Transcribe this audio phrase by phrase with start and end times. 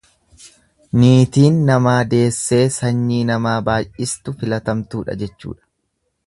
[1.01, 5.65] Niitiin namaa deessee sanyii namaa baay'istu filatamtuudha jechuudha.